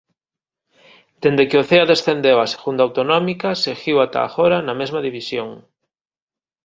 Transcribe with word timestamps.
Dende 1.21 1.47
que 1.49 1.59
o 1.61 1.65
Cea 1.69 1.89
descendeu 1.91 2.37
á 2.43 2.45
Segunda 2.53 2.81
Autonómica 2.87 3.49
seguiu 3.63 3.95
ata 4.05 4.19
agora 4.23 4.57
na 4.61 4.73
mesma 4.81 4.99
división. 5.07 5.49